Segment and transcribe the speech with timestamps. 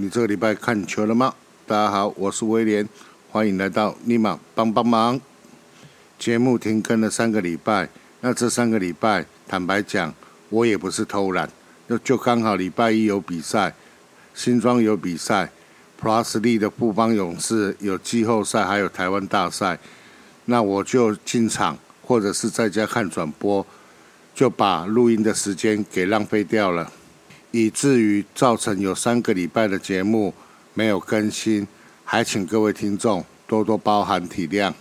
[0.00, 1.34] 你这个礼拜看球了吗？
[1.66, 2.88] 大家好，我是威廉，
[3.32, 5.20] 欢迎来到尼玛帮帮忙。
[6.16, 7.88] 节目停更了三个礼拜，
[8.20, 10.14] 那这三个礼拜，坦白讲，
[10.50, 11.50] 我也不是偷懒，
[11.88, 13.74] 就就刚好礼拜一有比赛，
[14.34, 15.50] 新庄有比赛
[16.00, 19.80] ，Plus 力的富邦勇士有季后赛，还有台湾大赛，
[20.44, 23.66] 那我就进场，或者是在家看转播，
[24.32, 26.92] 就把录音的时间给浪费掉了。
[27.50, 30.34] 以至于造成有三个礼拜的节目
[30.74, 31.66] 没有更新，
[32.04, 34.72] 还请各位听众多多包涵体谅。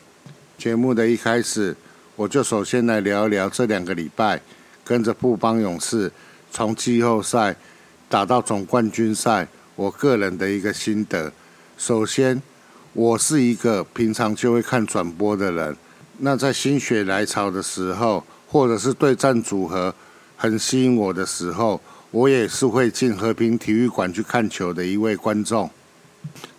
[0.57, 1.75] 节目的一开始，
[2.17, 4.41] 我就首先来聊一聊这两个礼拜
[4.83, 6.11] 跟着布邦勇士
[6.51, 7.55] 从季后赛
[8.09, 11.31] 打到总冠军赛，我个人的一个心得。
[11.77, 12.41] 首先，
[12.91, 15.77] 我是一个平常就会看转播的人，
[16.17, 19.95] 那在心血来潮的时候，或者是对战组合
[20.35, 21.79] 很吸引我的时候。
[22.11, 25.69] 我也是会进和平体育馆去看球的一位观众，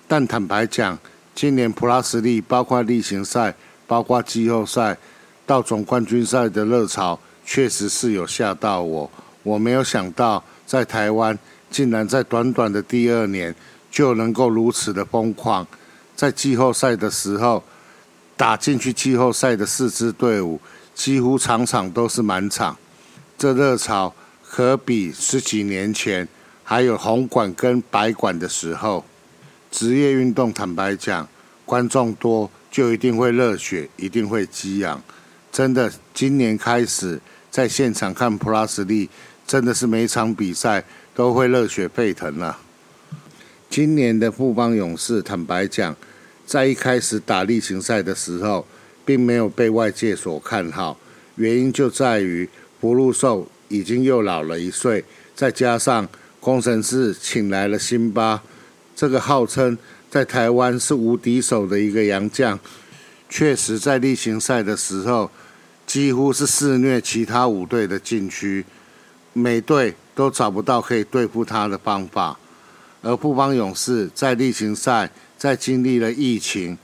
[0.06, 0.98] 但坦白讲，
[1.34, 3.55] 今年普拉斯利包括例行赛、
[3.86, 4.96] 包括季后赛
[5.46, 9.10] 到总冠军赛的热潮，确实是有吓到我。
[9.42, 11.36] 我没有想到，在台湾
[11.70, 13.55] 竟然在短短的第二年
[13.90, 15.66] 就能够如此的疯狂，
[16.14, 17.64] 在季后赛的时候
[18.36, 20.60] 打进去季后赛的四支队伍，
[20.94, 22.77] 几乎场场都是满场，
[23.38, 24.14] 这热潮。
[24.50, 26.27] 可比十几年前
[26.64, 29.05] 还有红馆跟白馆的时候，
[29.70, 31.28] 职业运动坦白讲，
[31.66, 35.00] 观众多就一定会热血，一定会激昂。
[35.52, 39.11] 真的，今年开始在现场看普拉斯利，
[39.46, 40.83] 真的是每场比赛
[41.14, 42.58] 都会热血沸腾了。
[43.68, 45.94] 今年的富邦勇士坦白讲，
[46.46, 48.67] 在一开始打例行赛的时候，
[49.05, 50.98] 并没有被外界所看好，
[51.36, 52.48] 原因就在于
[52.80, 53.46] 福禄寿。
[53.68, 56.08] 已经又老了一岁，再加上
[56.40, 58.42] 工程师请来了辛巴，
[58.96, 59.77] 这个号称
[60.11, 62.58] 在台湾是无敌手的一个洋将，
[63.29, 65.30] 确实在例行赛的时候
[65.86, 68.64] 几乎是肆虐其他五队的禁区，
[69.33, 72.39] 每队都找不到可以对付他的方法。
[73.02, 76.77] 而布邦勇士在例行赛在经历了疫情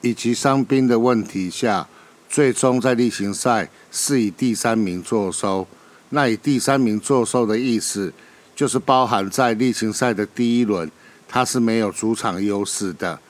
[0.00, 1.86] 以及伤兵的问题下，
[2.28, 5.66] 最终在例行赛是以第三名作收。
[6.10, 8.12] 那以第三名作收的意思，
[8.56, 10.90] 就是包含在例行赛的第一轮，
[11.28, 13.20] 他是没有主场优势的，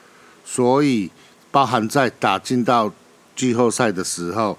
[0.45, 1.11] 所以
[1.51, 2.93] 包含在打进到
[3.35, 4.57] 季后赛的时候，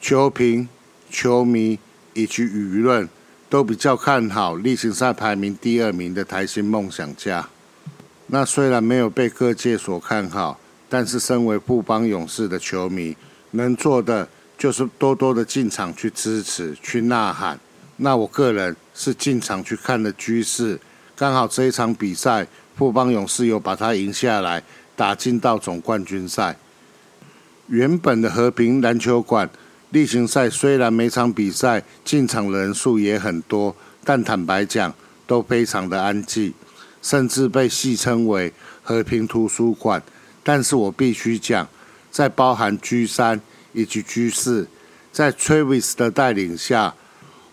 [0.00, 0.66] 球评、
[1.10, 1.78] 球迷
[2.14, 3.06] 以及舆论
[3.50, 7.46] 都比较看好例行赛排名第二名的台新梦想家。
[8.28, 10.58] 那虽然没有被各界所看好，
[10.88, 13.14] 但是身为富邦勇士的球迷，
[13.50, 14.26] 能做的。
[14.58, 17.58] 就是多多的进场去支持、去呐喊。
[17.98, 20.78] 那我个人是进场去看的居士，
[21.16, 22.46] 刚好这一场比赛，
[22.76, 24.62] 富邦勇士有把他赢下来，
[24.96, 26.56] 打进到总冠军赛。
[27.68, 29.48] 原本的和平篮球馆
[29.90, 33.74] 例行赛虽然每场比赛进场人数也很多，
[34.04, 34.92] 但坦白讲
[35.26, 36.52] 都非常的安静，
[37.00, 38.52] 甚至被戏称为
[38.82, 40.02] 和平图书馆。
[40.42, 41.68] 但是我必须讲，
[42.10, 43.40] 在包含居三。
[43.72, 44.66] 以及居士，
[45.12, 46.94] 在 Travis 的带领下，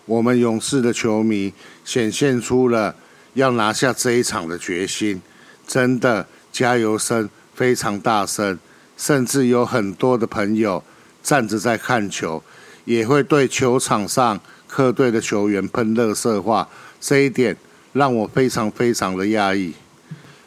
[0.04, 1.52] 我们勇士的球迷
[1.84, 2.94] 显现出了
[3.34, 5.20] 要拿下这一场的决心。
[5.66, 8.58] 真的，加油声非常大声，
[8.96, 10.82] 甚至有很多的朋友
[11.22, 12.42] 站着在看球，
[12.84, 16.68] 也会对球场上客队的球员喷热色话。
[17.00, 17.56] 这一点
[17.92, 19.74] 让我非常非常的压抑。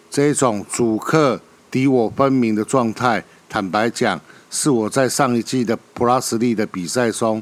[0.09, 1.39] 这种主客
[1.69, 4.19] 敌我分明的状态，坦白讲。
[4.49, 7.41] 是我在上一季的普拉斯利的比赛中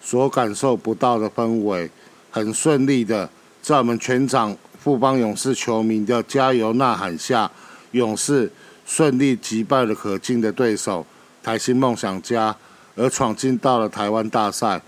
[0.00, 1.88] 所感受不到的氛围，
[2.30, 3.30] 很顺利的，
[3.62, 7.50] 在我们全场富邦勇士球迷的加油呐喊下，
[7.92, 8.50] 勇士
[8.84, 11.06] 顺利击败了可敬的对手
[11.42, 12.56] 台新梦想家，
[12.96, 14.82] 而闯进到了台湾大赛。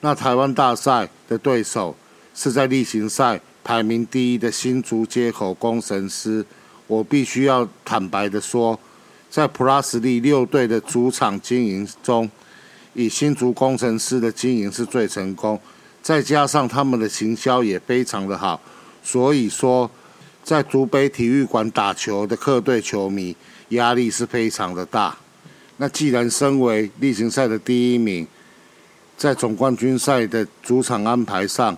[0.00, 1.94] 那台湾大赛的对手
[2.34, 6.44] 是在例行赛排名第一的新竹街口工程师。
[6.88, 8.78] 我必须要坦白的说。
[9.32, 12.30] 在普拉斯利六队的主场经营中，
[12.92, 15.58] 以新竹工程师的经营是最成功，
[16.02, 18.60] 再加上他们的行销也非常的好，
[19.02, 19.90] 所以说
[20.44, 23.34] 在竹北体育馆打球的客队球迷
[23.70, 25.16] 压力是非常的大。
[25.78, 28.26] 那既然身为例行赛的第一名，
[29.16, 31.74] 在总冠军赛的主场安排上，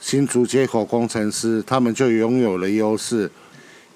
[0.00, 3.30] 新竹接口工程师他们就拥有了优势。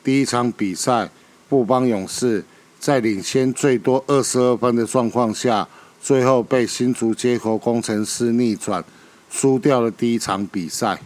[0.05, 1.09] 第一场比赛，
[1.49, 2.45] 布邦勇士。
[2.81, 5.69] 在领先最多二十二分的状况下，
[6.01, 8.83] 最后被新竹接口工程师逆转，
[9.31, 10.99] 输掉了第一场比赛。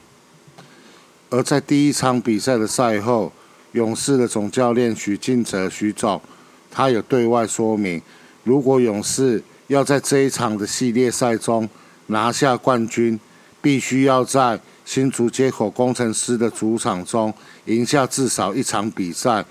[1.30, 3.32] 而在第一场比赛的赛后，
[3.72, 6.22] 勇士的总教练许晋哲许总，
[6.70, 8.00] 他有对外说明，
[8.44, 11.68] 如果勇士要在这一场的系列赛中
[12.06, 13.18] 拿下冠军，
[13.60, 17.34] 必须要在新竹接口工程师的主场中
[17.64, 19.44] 赢下至少一场比赛。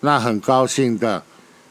[0.00, 1.22] 那很高兴的，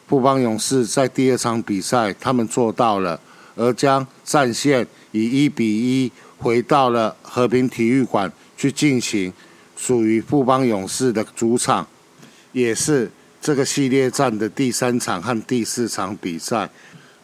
[0.10, 3.22] 富邦勇士在第二场比赛他们做到了，
[3.56, 9.32] 而将战线以一比一回到了和平体育馆去进行
[9.78, 11.88] 属于富邦勇士的主场，
[12.54, 16.68] 也是这个系列战的第三场和第四场比赛。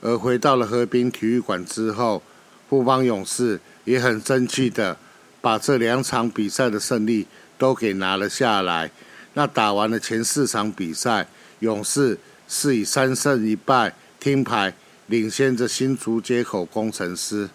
[0.02, 2.22] 而回到了和平体育馆之后，
[2.70, 4.96] 富邦勇士也很争气的
[5.42, 7.26] 把这两场比赛的胜利
[7.58, 8.92] 都给拿了下来。
[9.34, 11.28] 那打完了前四场比赛，
[11.60, 12.18] 勇士
[12.48, 14.74] 是以三胜一败听牌
[15.08, 17.50] 领先着新竹接口工程师。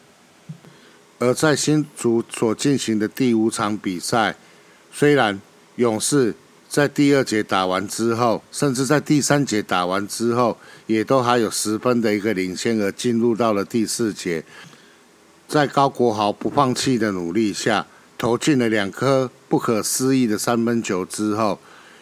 [1.18, 4.36] 而在新竹所进行的第五场比赛，
[4.90, 5.40] 虽然
[5.76, 6.34] 勇士
[6.68, 10.56] 在第二节打完之后，甚至在第三节打完之后，
[10.86, 14.42] 也都还有十分的一个领先，而进入到了第四节，
[15.46, 21.58] 在高国豪不放弃的努力下，投进了两颗不可思议的三分球之后，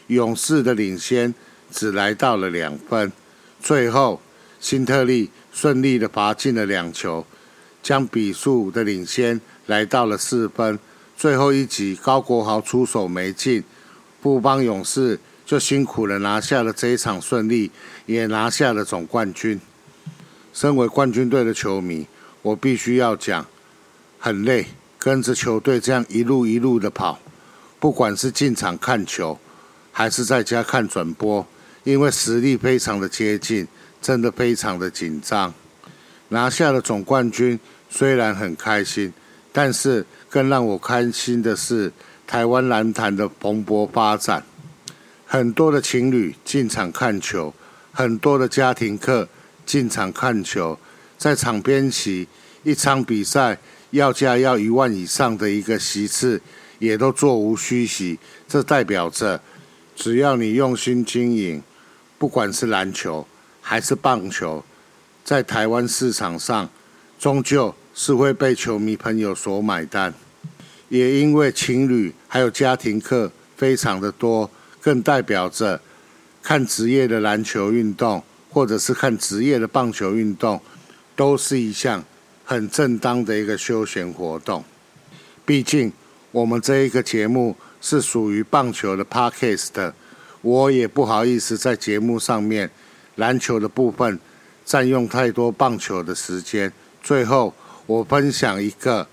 [0.07, 1.35] 勇士的领先
[1.71, 3.13] 只来到了两分。
[3.61, 4.21] 最后，
[4.61, 7.27] 辛特利顺利的罚进了两球，
[7.83, 10.79] 将比数的领先来到了四分。
[11.17, 13.65] 最后一集，高国豪出手没进。
[14.21, 17.71] 布邦勇士就辛苦了，拿下了这一场胜利，
[18.07, 19.61] 也拿下了总冠军。
[20.53, 22.07] 身为冠军队的球迷，
[22.43, 23.47] 我必须要讲，
[24.19, 24.67] 很累，
[24.99, 27.21] 跟着球队这样一路一路的跑，
[27.79, 29.39] 不管是进场看球，
[29.93, 31.47] 还是在家看转播，
[31.89, 33.67] 因为实力非常的接近，
[34.03, 35.55] 真的非常的紧张。
[36.29, 37.59] 拿下了总冠军，
[37.89, 39.11] 虽然很开心，
[39.51, 41.91] 但是更让我开心的是。
[42.27, 44.45] 台湾篮坛的蓬勃发展，
[45.25, 47.55] 很多的情侣进场看球，
[47.91, 49.27] 很多的家庭客
[49.65, 50.79] 进场看球，
[51.17, 52.29] 在场边席
[52.65, 53.57] 一场比赛
[53.93, 56.39] 要价要一万以上的一个席次，
[56.79, 58.19] 也都座无虚席。
[58.47, 59.41] 这代表着，
[59.97, 61.63] 只要你用心经营，
[62.19, 63.27] 不管是篮球
[63.63, 64.65] 还是棒球，
[65.25, 66.69] 在台湾市场上，
[67.19, 70.13] 终究是会被球迷朋友所买单。
[70.89, 74.51] 也因为情侣还有家庭课非常的多，
[74.81, 75.81] 更代表着
[76.43, 80.61] 看职业的篮球运动，或者是看职业的棒球运动，
[81.15, 82.03] 都是一项
[82.45, 84.65] 很正当的一个休闲活动。
[85.45, 85.93] 毕竟
[86.33, 89.95] 我们这一个节目是属于棒球的 podcast 的，
[90.49, 92.71] 我也不好意思在节目上面
[93.17, 94.19] 篮球的部分
[94.65, 96.73] 占用太多棒球的时间。
[97.03, 97.53] 最后，
[97.85, 99.07] 我分享一个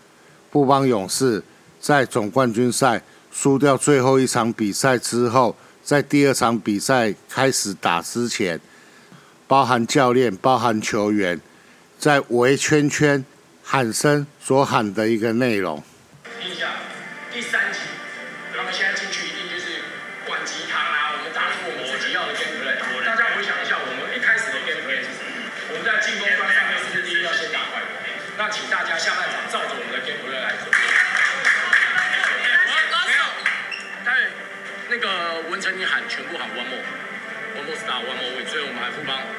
[0.49, 1.43] 不帮勇士。
[1.81, 3.03] 在总冠军赛
[3.33, 8.59] 输掉最后一场比赛之后，在第二场比赛开始打之前，
[9.45, 11.39] 包含教练、包含球员，
[11.99, 13.23] 在围圈圈
[13.61, 15.83] 喊声所喊的一个内容。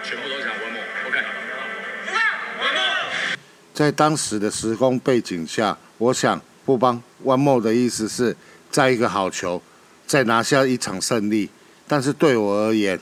[0.07, 1.19] 全部都讲 one more，OK。
[1.19, 3.37] 副帮 one more。
[3.75, 8.37] 在当时的时空背景下，我想不帮 one more 的意思是
[8.71, 9.61] 在一个好球，
[10.07, 11.51] 再拿下一场胜利。
[11.89, 13.01] 但是对我而言，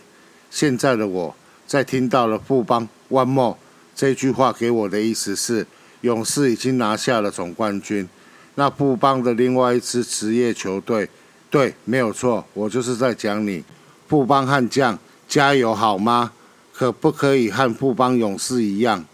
[0.51, 3.59] 现在的我在听到了不帮 one more
[3.95, 5.67] 这句话给我的意思是，
[6.01, 8.09] 勇士已经拿下了总冠军。
[8.55, 11.11] 那不帮的另外一支职业球队。
[11.51, 13.63] 对，没有错，我就是在讲你，
[14.09, 16.33] 富邦悍将，加油好吗？
[16.77, 19.05] 可不可以和富邦勇士一样，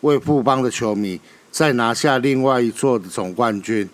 [0.00, 3.88] 为富邦的球迷再拿下另外一座的总冠军？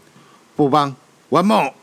[0.57, 0.97] 富邦
[1.29, 1.75] ，One more。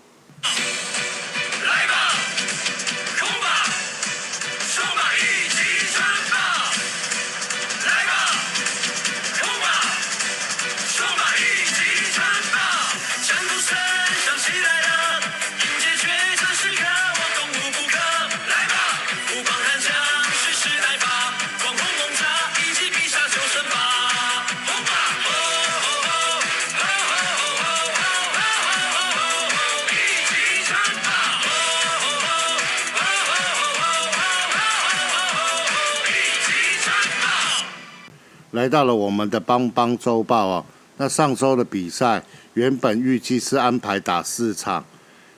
[38.52, 40.66] 来到了我们的邦邦周报哦。
[40.98, 42.24] 那上周的比赛
[42.54, 44.84] 原本预计是安排打四场，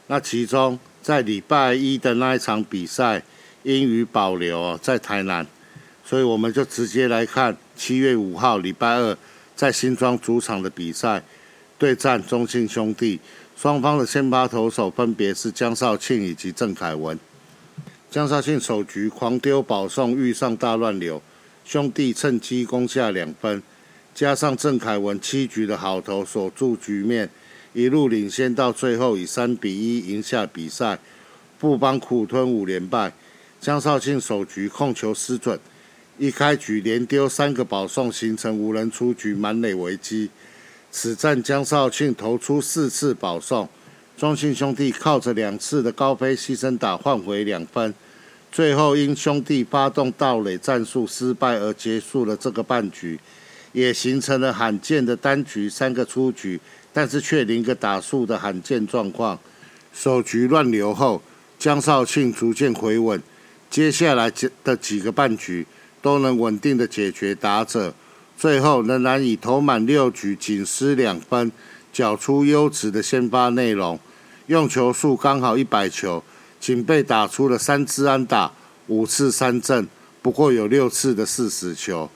[0.07, 3.21] 那其中在礼拜一的那一场比赛
[3.63, 5.45] 因于保留哦在台南，
[6.05, 9.17] 所以我们就直接来看七月五号礼拜二
[9.55, 11.21] 在新庄主场的比赛，
[11.77, 13.19] 对战中信兄弟。
[13.57, 17.19] 双方的先发投手分别是江少庆以及郑凯文。
[18.09, 21.21] 江少庆首局狂丢保送，遇上大乱流，
[21.69, 23.61] 兄弟趁机攻下两分，
[24.15, 27.29] 加上郑凯文七局的好投锁住局面。
[27.73, 30.97] 一路领先到最后，以三比一赢下比赛，
[31.59, 33.13] 不帮苦吞五连败。
[33.61, 35.59] 江少庆首局控球失准，
[36.17, 40.31] 一开局连丢三个保送，形成无人出局满垒危机。
[40.89, 43.69] 此战江少庆投出四次保送，
[44.17, 47.93] 中信兄弟靠着两次的高飞牺牲打换回两分，
[48.51, 53.19] 最后因兄弟发动盗垒战术失败而结束了这个半局，
[53.73, 56.59] 也形成了罕见的单局三个出局。
[56.91, 59.39] 但是却零个打数的罕见状况，
[59.93, 61.21] 首局乱流后，
[61.59, 63.21] 江少庆逐渐回稳，
[63.69, 64.31] 接下来
[64.63, 65.67] 的几个半局
[66.01, 67.93] 都能稳定的解决打者，
[68.35, 71.51] 最后仍然以投满六局仅失两分，
[71.93, 73.99] 缴出优质的先发内容，
[74.47, 76.23] 用球数刚好一百球，
[76.59, 78.51] 仅被打出了三支安打，
[78.87, 79.87] 五次三振，
[80.21, 82.09] 不过有六次的四死球，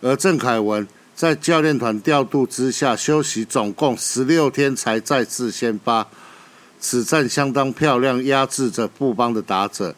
[0.00, 0.86] 而郑凯文。
[1.16, 6.08] 在教练团调度之下，休息总共十六天才再次先发。
[6.80, 9.94] 此战相当漂亮，压制着布邦的打者。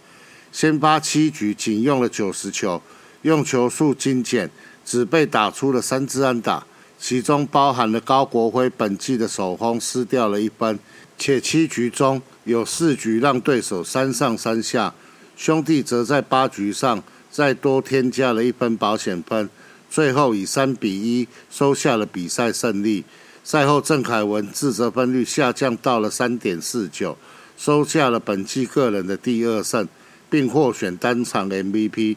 [0.52, 2.82] 先发七局仅用了九十球，
[3.22, 4.50] 用球数精简，
[4.84, 6.66] 只被打出了三支安打，
[6.98, 10.78] 其中包含了高国辉本季的首轰失掉了一分，
[11.18, 14.94] 且七局中有四局让对手三上三下。
[15.36, 19.48] 兄弟则在八局上再多添加了一分保险分。
[19.88, 23.04] 最后以三比一收下了比赛胜利。
[23.44, 27.16] 赛后，郑凯文自责分率下降到了三点四九，
[27.56, 29.86] 收下了本季个人的第二胜，
[30.28, 32.16] 并获选单场 MVP。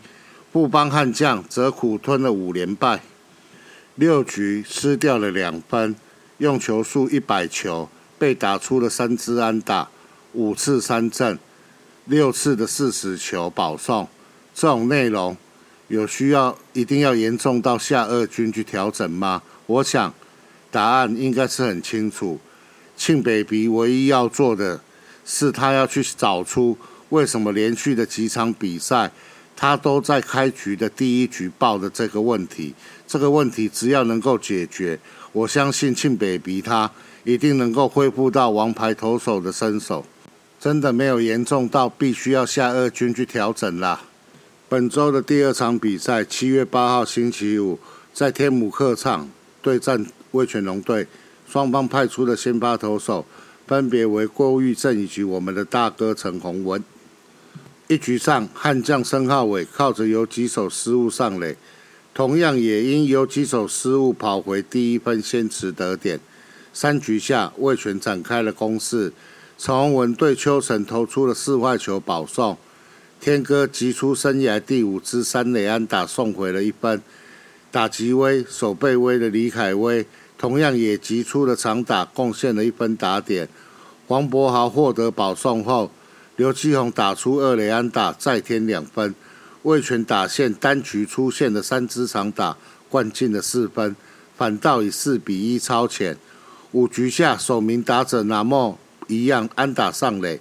[0.52, 3.04] 布邦悍将则苦吞了五连败，
[4.00, 5.94] 六局失掉了两分，
[6.38, 9.90] 用球数一百球，被打出了三支安打，
[10.32, 11.38] 五次三振，
[12.06, 14.08] 六次的四十球保送。
[14.56, 15.36] 这种内容。
[15.90, 19.42] 有需要一定要严重到下二军去调整吗？
[19.66, 20.14] 我想
[20.70, 22.40] 答案应该是很清楚。
[22.96, 24.80] 庆北鼻唯一要做的
[25.26, 26.78] 是，他要去找出
[27.10, 29.12] 为什么连续的几场比赛，
[29.56, 32.76] 他都在开局的第一局爆的这个问题。
[33.10, 35.00] 这个问题只要能够解决，
[35.32, 36.92] 我相信庆北鼻他
[37.24, 40.06] 一定能够恢复到王牌投手的身手。
[40.60, 44.04] 真的没有严重到必须要下二军去调整啦。
[44.68, 47.80] 本周的第二场比赛，七月八号星期五，
[48.14, 49.28] 在天母客场
[49.64, 51.08] 对战味全龙队。
[51.48, 53.26] 双方派出的先发投手
[53.66, 56.84] 分别为郭玉正以及我们的大哥陈宏文。
[57.88, 61.58] 一局上，悍将申浩伟靠着有几手失误上垒，
[62.20, 66.20] 同样也因有几手失误跑回第一分，先持得点。
[66.74, 69.14] 三局下，魏全展开了攻势，
[69.58, 72.58] 陈宏文对邱成投出了四坏球保送。
[73.22, 77.02] 天哥击出生涯第五支三垒安打，送回了一分。
[77.72, 80.06] 打击威、守备威的李凯威
[80.38, 83.48] 同样也击出了长打，贡献了一分打点。
[84.10, 85.90] 黄博豪获得保送后，
[86.36, 89.16] 刘继宏打出二垒安打，再添两分。
[89.64, 92.56] 魏全打线单局出现的三支长打，
[92.88, 93.96] 灌进了四分，
[94.38, 96.18] 反倒以四比一超前。
[96.72, 100.40] 五局下，首名打者拿莫一样安打上垒。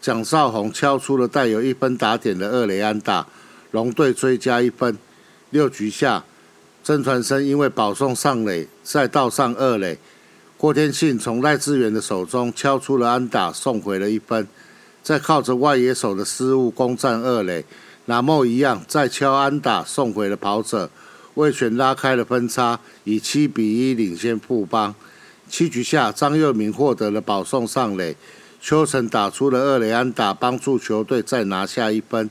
[0.00, 3.26] 蒋少红敲出了带有一分打点的二垒安打，
[3.70, 4.96] 龙队追加一分。
[5.50, 6.24] 六局下，
[6.82, 9.98] 曾传生因为保送上垒，再倒上二垒。
[10.56, 14.46] 郭天信从赖志远的手中敲出了安打，送回了一分。
[15.02, 17.64] 再靠着外野手的失误攻占二垒，
[18.06, 20.90] 拿莫一样再敲安打，送回了跑者，
[21.34, 24.94] 为全拉开了分差，以七比一领先富邦。
[25.48, 28.16] 七局下，张佑明获得了保送上垒。
[28.60, 32.30] 邱成打出了二垒安打，帮助球队再拿下一分，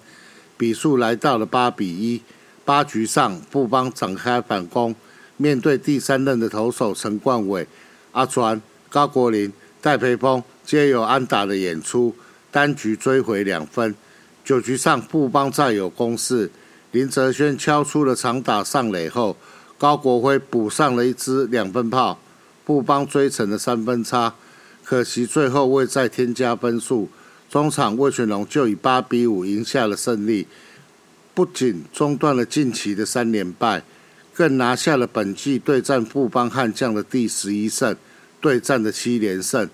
[0.58, 2.22] 比数来到了八比一。
[2.66, 4.96] 八局上，布邦展开反攻，
[5.38, 7.68] 面对第三任的投手陈冠伟、
[8.14, 9.52] 阿传、高国林、
[9.82, 12.16] 戴培峰皆有安打的演出，
[12.50, 13.94] 单局追回两分。
[14.44, 16.52] 九局上，布邦再有攻势，
[16.92, 19.38] 林哲轩敲出了长打上垒后，
[19.78, 22.20] 高国辉补上了一支两分炮，
[22.66, 24.36] 布邦追成了三分差。
[24.84, 27.08] 可惜最后未再添加分数，
[27.50, 30.46] 中场魏全龙就以八比五赢下了胜利，
[31.34, 33.84] 不仅中断了近期的三连败，
[34.34, 37.96] 更拿下了本季对战富邦悍将的第十一胜，
[38.42, 39.70] 对战的七连胜。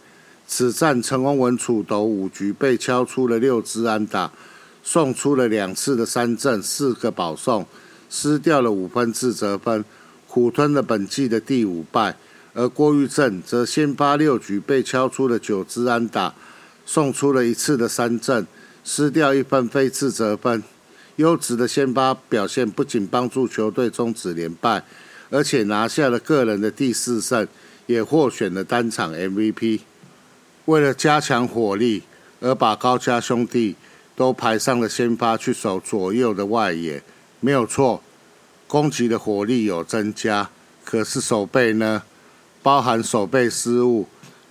[0.46, 4.32] 此战陈宏文楚斗五局被敲出了六支安打，
[4.84, 7.66] 送出了两次的三振，四个保送，
[8.10, 9.84] 失掉了五分自责分，
[10.28, 12.16] 苦吞了本季的第五败。
[12.54, 16.34] 而郭玉正则先发六局被敲出了九支安打，
[16.86, 18.48] 送出了一次的三振，
[18.84, 20.64] 失掉一分非自责分。
[21.18, 24.84] 优质的先发表现不仅帮助球队终止连败，
[25.30, 27.48] 而且拿下了个人的第四胜，
[27.86, 29.82] 也获选了单场 MVP。
[30.66, 32.04] 为了加强火力，
[32.42, 33.76] 而把高家兄弟
[34.20, 37.02] 都排上了先发去守左右的外野，
[37.40, 38.04] 没有错，
[38.68, 40.50] 攻击的火力有增加。
[40.84, 42.04] 可是守备呢，
[42.62, 44.10] 包含守备失误，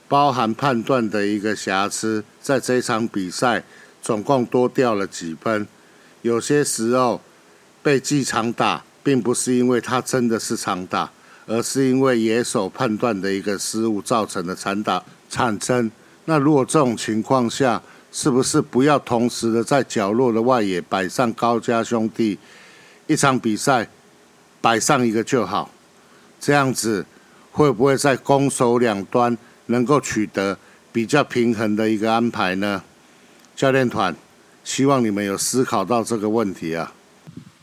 [0.09, 3.63] 包含判断的一个瑕疵，在这场比赛
[4.01, 5.69] 总共多掉了几分。
[6.23, 7.21] 有些时候
[7.83, 11.13] 被记长打，并不是因为他真的是长打，
[11.47, 15.91] 而是因为野手判断的一个失误造成的长打产生。
[16.25, 22.39] 那如果这种情况下，是不是不要同时的在角落的外野摆上高家兄弟？
[23.07, 23.89] 一场比赛
[24.61, 25.71] 摆上一个就好，
[26.41, 27.07] 这样子
[27.53, 29.37] 会不会在攻守两端
[29.67, 30.59] 能够取得
[30.93, 32.83] 比较平衡的一个安排呢？
[33.55, 34.15] 教练团
[34.63, 36.93] 希望你们有思考到这个问题啊。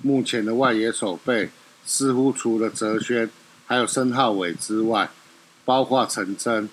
[0.02, 1.50] 目前的外野守备
[1.86, 3.30] 似乎除了泽轩
[3.66, 5.10] 还有申浩伟之外，
[5.64, 6.70] 包括陈真、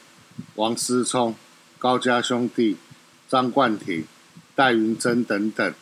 [0.56, 1.34] 王思聪。
[1.78, 2.76] 高家兄弟、
[3.32, 4.04] 张冠廷、
[4.54, 5.74] 戴云珍等等，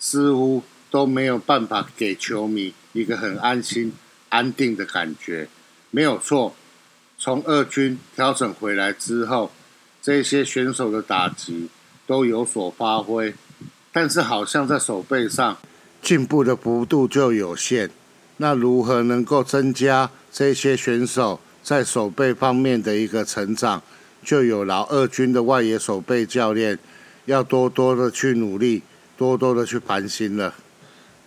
[0.00, 3.92] 似乎都没有办法给球迷一个很安心、
[4.30, 5.48] 安定的感觉。
[5.92, 6.56] 没有错，
[7.16, 9.52] 从二军调整回来之后，
[10.02, 11.68] 这些选手的打击
[12.04, 13.32] 都有所发挥，
[13.92, 15.56] 但是好像在手背上
[16.02, 17.88] 进步的幅度就有限。
[18.38, 23.84] 那如何能够增加这些选手在手背方面的一个成长？
[24.24, 26.78] 就有劳二军的外野守备教练
[27.24, 28.82] 要多多的去努力，
[29.16, 30.54] 多多的去盘心了。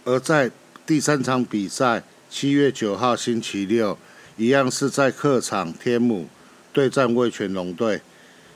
[0.03, 0.51] 而在
[0.85, 3.97] 第三场比赛，七月九号星期六，
[4.37, 6.27] 一样是在客场天母
[6.73, 8.01] 对战味全龙队，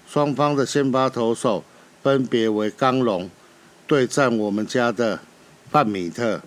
[0.07, 1.63] 双方的先发投手
[2.01, 3.29] 分别为刚龙
[3.87, 5.19] 对战我们家的
[5.69, 6.41] 范米特。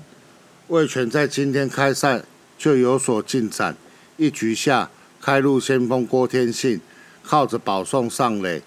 [0.68, 2.22] 味全在今天开赛
[2.58, 3.76] 就有所进展，
[4.16, 6.80] 一局下开路先锋郭天信。
[7.28, 8.62] 靠着保送上垒，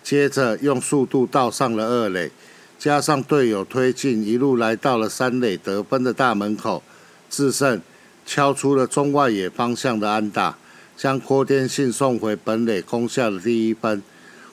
[0.00, 2.30] 接着用速度倒上了二垒，
[2.78, 6.80] 加上队友推进，一路来到了三垒得分的大门口，
[7.28, 7.82] 智胜
[8.24, 10.56] 敲出了中外野方向的安打，
[10.96, 14.00] 将郭天信送回本垒，攻下了第一分。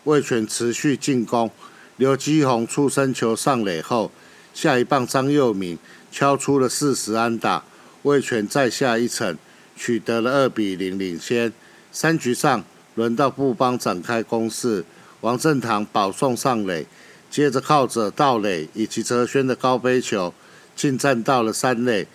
[0.06, 1.52] 魏权持续进攻，
[1.98, 4.12] 刘基宏出生球上垒后，
[4.56, 5.78] 下一棒张佑敏
[6.12, 7.64] 敲出了四十安打，
[8.02, 9.38] 魏权再下一城，
[9.76, 11.54] 取得了二比零领先。
[11.92, 12.64] 三局上。
[12.96, 14.84] 轮到布邦展开攻势，
[15.22, 16.86] 王振堂保送上垒，
[17.30, 20.34] 接着靠着道垒以及泽轩的高飞球
[20.76, 22.08] 进站到了三垒，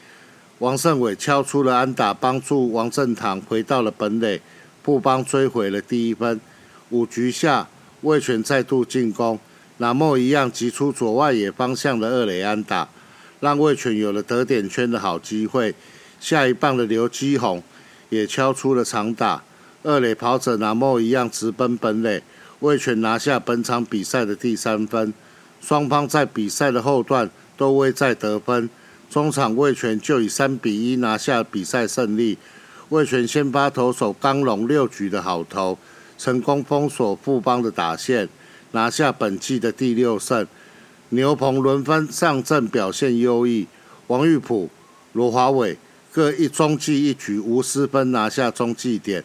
[0.59, 4.41] 王胜伟敲出了安打，帮助王振堂回到了本垒，
[4.83, 6.41] 布邦追回了第一分。
[6.91, 7.69] 五局下，
[8.03, 9.39] 魏权再度进攻，
[9.79, 12.89] 那莫一样击出左外野方向的二垒安打，
[13.41, 15.75] 让魏权有了得点圈的好机会。
[16.21, 17.63] 下一棒的刘基宏
[18.09, 19.43] 也敲出了长打。
[19.83, 22.23] 二垒跑者拿莫一样直奔本垒，
[22.61, 25.13] 魏权拿下本场比赛的第三分。
[25.61, 28.69] 双方在比赛的后段都未再得分，
[29.11, 32.39] 中场魏权就以三比一拿下比赛胜利。
[32.91, 35.79] 魏权先发投手刚龙六局的好投，
[36.17, 38.29] 成功封锁富邦的打线，
[38.73, 40.47] 拿下本季的第六胜。
[41.09, 43.67] 牛棚轮番上阵表现优异，
[44.09, 44.71] 王玉普、
[45.13, 45.79] 罗华伟
[46.13, 49.25] 各一中继一局无失分拿下中继点。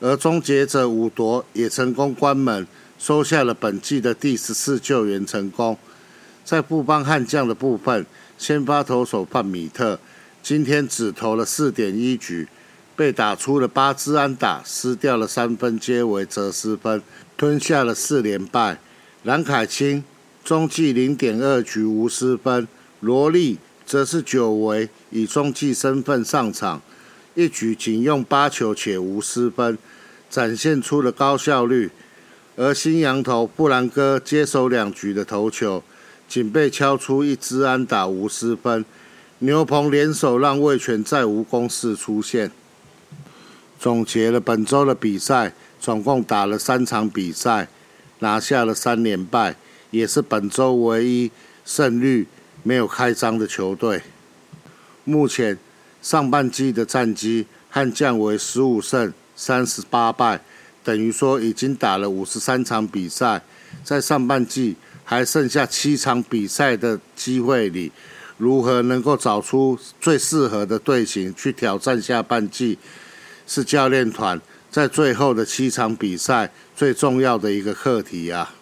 [0.00, 2.66] 而终结者五夺也成功关门，
[2.98, 5.76] 收下了本季的第十次救援成功。
[6.44, 8.06] 在布邦悍将的部分，
[8.38, 9.98] 先发投手范米特
[10.42, 12.48] 今天只投了四点一局，
[12.94, 17.02] 被打出了八支安打，失掉了三分，皆为折失分，
[17.36, 18.78] 吞下了四连败。
[19.24, 20.04] 蓝凯清
[20.44, 22.66] 中继零点二局无失分，
[23.00, 26.80] 罗莉则是久违以中继身份上场。
[27.38, 29.78] 一局仅用八球且无失分，
[30.28, 31.88] 展现出了高效率。
[32.56, 35.84] 而新羊头布兰哥接手两局的投球，
[36.28, 38.84] 仅被敲出一支安打无失分。
[39.38, 42.50] 牛棚联手让魏权再无攻势出现。
[43.78, 47.68] 总结了本周的比赛，总共打了三场比赛，
[48.18, 49.54] 拿下了三连败，
[49.92, 51.30] 也是本周唯一
[51.64, 52.26] 胜率
[52.64, 54.02] 没有开张的球队。
[55.04, 55.56] 目前。
[56.00, 60.40] 上半季的战绩悍将为十五胜三十八败，
[60.82, 63.42] 等于说已经打了五十三场比赛，
[63.84, 67.92] 在上半季还剩下七场比赛的机会里，
[68.36, 72.78] 如何能够找出最适合的队形去挑战下半季，
[73.46, 78.54] 是教练团在最后的七场比赛最重要的一个课题啊。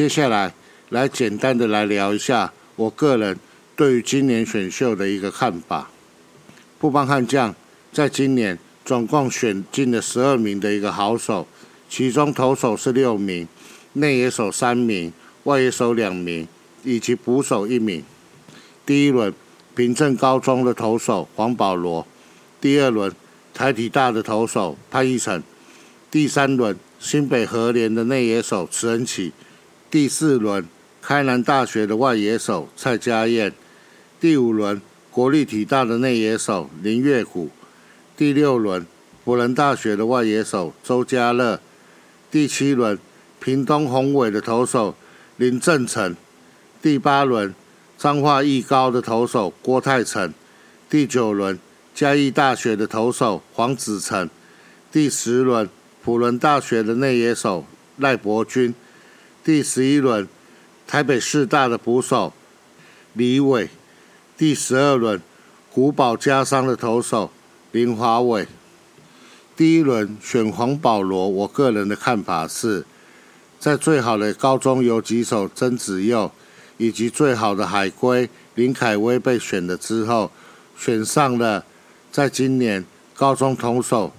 [0.00, 0.54] 接下来，
[0.88, 3.38] 来简单的来聊一下我个人
[3.76, 5.90] 对于今年选秀的一个看法。
[6.78, 7.54] 布邦悍将
[7.92, 11.46] 在今年总共选进了十二名的一个好手，
[11.90, 13.46] 其中投手是六名，
[13.92, 15.12] 内野手三名，
[15.44, 16.48] 外野手两名，
[16.82, 18.02] 以及捕手一名。
[18.86, 19.34] 第一轮，
[19.74, 22.06] 平镇高中的投手黄保罗；
[22.58, 23.12] 第二轮，
[23.52, 25.42] 台体大的投手潘奕成；
[26.10, 29.34] 第三轮，新北和联的内野手池恩启。
[29.90, 30.64] 第四轮，
[31.02, 33.50] 开南大学的外野手蔡家燕；
[34.20, 37.48] 第五轮，国立体大的内野手林月虎；
[38.16, 38.86] 第六轮，
[39.24, 41.58] 辅仁大学的外野手周家乐；
[42.30, 42.96] 第七轮，
[43.40, 44.94] 屏东宏伟的投手
[45.36, 46.14] 林正成；
[46.80, 47.52] 第八轮，
[47.98, 50.30] 彰化艺高的投手郭泰成；
[50.88, 51.58] 第九轮，
[51.92, 54.28] 嘉义大学的投手黄子成；
[54.92, 55.68] 第十轮，
[56.00, 58.72] 辅仁大学的内野手赖伯君。
[59.42, 60.28] 第十一轮，
[60.86, 62.34] 台北市大的捕手
[63.14, 63.68] 李伟；
[64.36, 65.22] 第十二轮，
[65.72, 67.30] 古堡加商的投手
[67.72, 68.46] 林华伟。
[69.56, 72.84] 第一轮选黄保罗，我个人的看法是，
[73.58, 76.30] 在最好的高中游击手曾子佑，
[76.76, 80.30] 以及最好的海归林凯威被选了之后，
[80.76, 81.64] 选上了
[82.12, 84.12] 在今年高中投手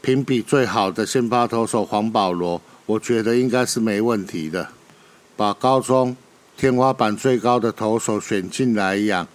[0.00, 2.60] 评比最好的先发投手黄保罗。
[2.88, 4.66] 我觉得应该是没问题的，
[5.36, 6.16] 把高中
[6.56, 9.28] 天花板最高的投手选进来养，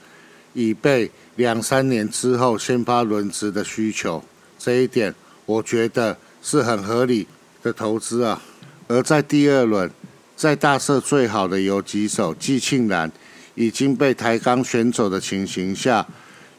[0.56, 4.24] 以备两三年之后先发轮值的需求。
[4.58, 5.14] 这一点
[5.46, 7.28] 我觉得是很合理
[7.62, 8.42] 的投资啊。
[8.88, 9.88] 而在第二轮，
[10.36, 13.12] 在大社最好的游击手季庆然
[13.54, 16.04] 已经被台钢选走的情形下，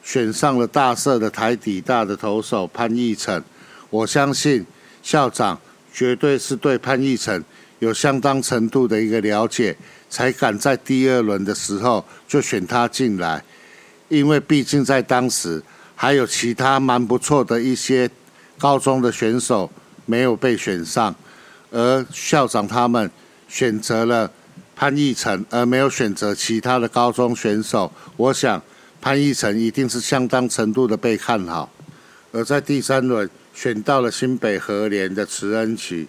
[0.01, 3.43] 选上了大社的台底大的投手潘奕成。
[3.89, 4.65] 我相信
[5.03, 5.59] 校长。
[5.95, 7.41] 绝对是对潘奕成
[7.79, 9.73] 有相当程度的一个了解，
[10.09, 13.41] 才敢在第二轮的时候就选他进来。
[14.09, 15.63] 因为毕竟在当时
[15.95, 18.09] 还有其他蛮不错的一些
[18.57, 19.71] 高中的选手
[20.05, 21.15] 没有被选上，
[21.71, 23.09] 而校长他们
[23.47, 24.29] 选择了
[24.75, 27.89] 潘奕成，而没有选择其他的高中选手。
[28.17, 28.61] 我想
[29.01, 31.71] 潘奕成一定是相当程度的被看好，
[32.33, 33.29] 而在第三轮。
[33.55, 36.07] 选到了新北和联的池恩奇，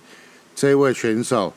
[0.55, 1.55] 这位选手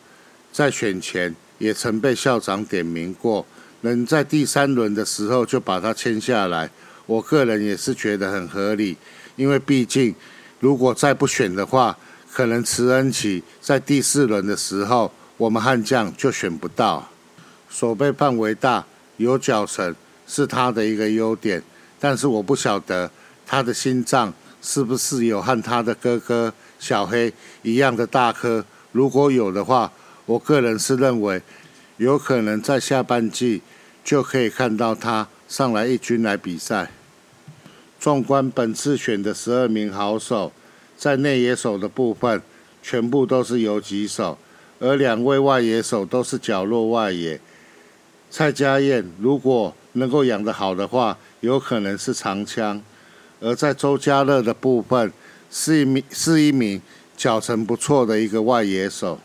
[0.53, 3.43] 在选前也曾被校长点名过，
[3.81, 6.69] 能在第三轮的时候就把他签下来，
[7.07, 8.95] 我个人也是觉得很合理，
[9.35, 10.13] 因为毕竟
[10.59, 11.97] 如果再不选的话，
[12.31, 17.09] 可能池恩奇在第四轮的时候，我们悍将就选不到。
[17.67, 18.85] 手背范围大，
[19.17, 19.95] 有脚程
[20.27, 21.63] 是他的一个优点，
[21.99, 23.09] 但是我不晓得
[23.47, 24.31] 他的心脏。
[24.61, 28.65] 是不是有和他的哥哥小黑一样的大颗？
[28.91, 29.91] 如果有的话，
[30.25, 31.41] 我个人是认为
[31.97, 33.61] 有可能在下半季
[34.03, 36.91] 就可以看到他上来一军来比赛。
[37.99, 40.51] 纵观本次选的十二名好手，
[40.97, 42.41] 在内野手的部分
[42.81, 44.37] 全部都是游击手，
[44.79, 47.39] 而两位外野手都是角落外野。
[48.31, 52.81] 蔡家燕如果能够养得好的话，有可能是长枪。
[53.41, 55.11] 而在周家乐的部分，
[55.49, 56.81] 是一名是一名
[57.15, 59.19] 脚程不错的一个外野手。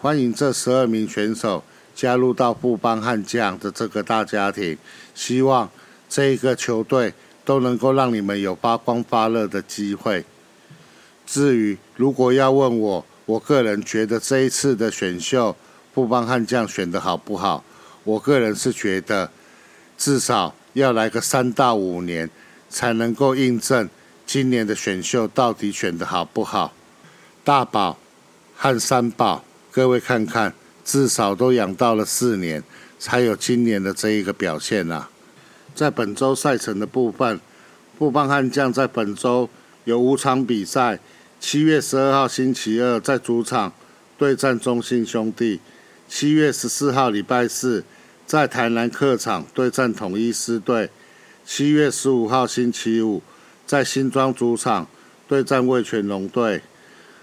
[0.00, 1.62] 欢迎这十二名选手
[1.94, 4.76] 加入到富邦悍将的这个大家庭，
[5.14, 5.70] 希望
[6.08, 7.14] 这一个球队
[7.44, 10.24] 都能够让你们有发光发热的机会。
[11.26, 15.54] 至于如果要问我，我个人觉得这一次的选秀
[15.94, 17.62] 富邦悍将选的好不好？
[18.02, 19.30] 我个人是觉得
[19.96, 22.28] 至少要来个三到五年。
[22.70, 23.90] 才能够印证
[24.24, 26.72] 今年的选秀到底选的好不好。
[27.44, 27.98] 大宝
[28.56, 30.54] 和三宝，各位看看
[30.84, 32.62] 至少都养到了四年，
[32.98, 35.10] 才有今年的这一个表现啊。
[35.74, 37.40] 在本周赛程的部分，
[37.98, 39.50] 布邦悍将在本周
[39.84, 40.98] 有五场比赛。
[41.42, 43.72] 七月十二号星期二在主场
[44.18, 45.58] 对战中信兄弟；
[46.06, 47.82] 七月十四号礼拜四
[48.26, 50.88] 在台南客场对战统一狮队；
[51.52, 53.20] 七月十五号星期五
[53.66, 54.86] 在新庄主场
[55.26, 56.62] 对战味全龙队。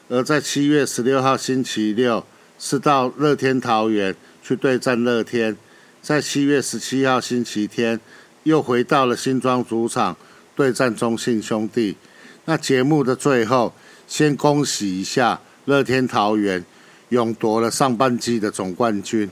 [0.10, 2.26] 而在七月十六号星期六
[2.60, 4.14] 是到乐天桃园
[4.44, 5.56] 去对战乐天，
[6.02, 8.02] 在七月十七号星期天
[8.44, 10.18] 又回到了新庄主场
[10.58, 11.96] 对战中信兄弟。
[12.44, 13.74] 那节目的最后，
[14.10, 16.66] 先恭喜一下乐天桃园
[17.10, 19.32] 勇夺了上半季的总冠军，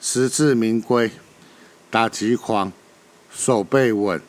[0.00, 1.10] 实至名归，
[1.90, 2.72] 打击狂，
[3.34, 4.22] 手背稳，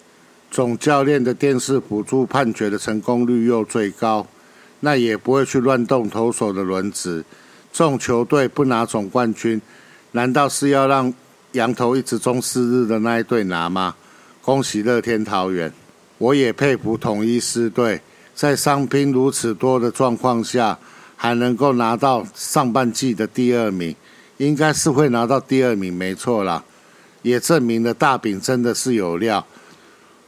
[0.57, 4.25] 总教练的电视辅助判决的成功率又最高。
[4.79, 7.23] 那也不会去乱动投手的轮子。
[7.71, 9.61] 这种球队不拿总冠军，
[10.13, 11.13] 难道是要让
[11.51, 13.93] 羊头一直中四日的那一队拿吗？
[14.41, 15.71] 恭喜乐天桃园！
[16.17, 18.01] 我也佩服统一狮队，
[18.33, 20.79] 在伤兵如此多的状况下，
[21.15, 23.95] 还能够拿到上半季的第二名，
[24.37, 26.63] 应该是会拿到第二名，没错啦。
[27.21, 29.45] 也证明了大饼真的是有料。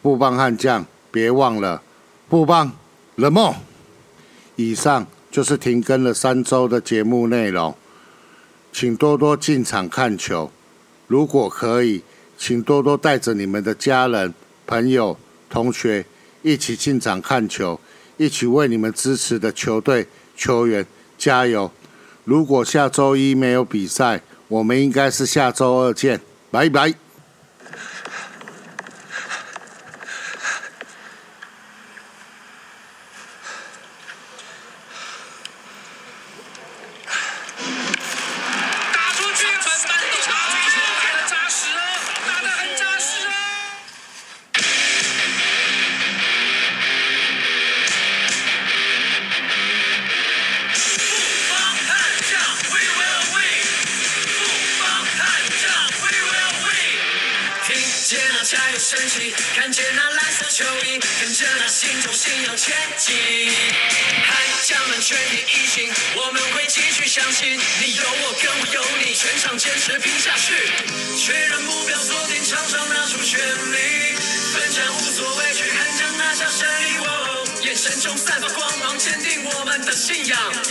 [0.02, 1.82] 布邦悍将，别忘了
[2.28, 2.72] 布邦
[3.16, 3.54] 冷梦。
[4.56, 7.76] 以上就是停更了三周的节目内容，
[8.72, 10.52] 请多多进场看球。
[11.08, 12.04] 如果可以，
[12.38, 14.34] 请多多带着你们的家人、
[14.68, 15.18] 朋友、
[15.50, 16.06] 同学
[16.42, 17.80] 一起进场看球，
[18.18, 20.86] 一起为你们支持的球队、球员
[21.18, 21.72] 加油。
[22.24, 27.09] 如果下周一没有比赛，我们应该是下周二见，拜拜。
[80.48, 80.69] 的